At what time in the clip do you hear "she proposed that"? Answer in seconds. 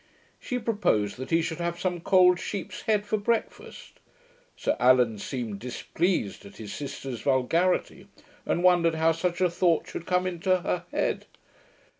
0.39-1.29